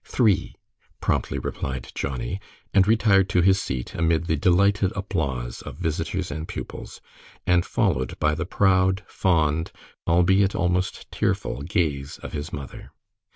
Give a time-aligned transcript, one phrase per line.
[0.03, 0.55] "Three,"
[0.99, 2.39] promptly replied Johnnie,
[2.73, 7.01] and retired to his seat amid the delighted applause of visitors and pupils,
[7.45, 9.71] and followed by the proud, fond,
[10.07, 12.89] albeit almost tearful, gaze of his mother.